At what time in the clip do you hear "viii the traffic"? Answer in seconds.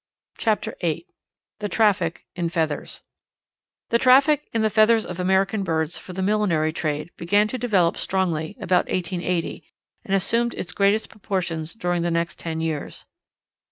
0.81-2.25